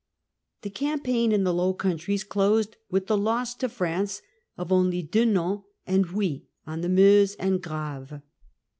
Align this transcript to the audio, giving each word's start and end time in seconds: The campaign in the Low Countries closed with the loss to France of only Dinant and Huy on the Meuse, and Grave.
The 0.63 0.71
campaign 0.71 1.31
in 1.31 1.43
the 1.43 1.53
Low 1.53 1.75
Countries 1.75 2.23
closed 2.23 2.75
with 2.89 3.05
the 3.05 3.15
loss 3.15 3.53
to 3.57 3.69
France 3.69 4.23
of 4.57 4.71
only 4.71 5.03
Dinant 5.03 5.61
and 5.85 6.07
Huy 6.07 6.47
on 6.65 6.81
the 6.81 6.89
Meuse, 6.89 7.35
and 7.35 7.61
Grave. 7.61 8.19